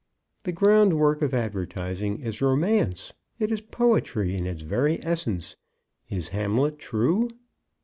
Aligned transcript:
The 0.45 0.51
groundwork 0.51 1.21
of 1.21 1.31
advertising 1.35 2.21
is 2.21 2.41
romance. 2.41 3.13
It 3.37 3.51
is 3.51 3.61
poetry 3.61 4.35
in 4.35 4.47
its 4.47 4.63
very 4.63 4.97
essence. 5.05 5.55
Is 6.09 6.29
Hamlet 6.29 6.79
true?" 6.79 7.29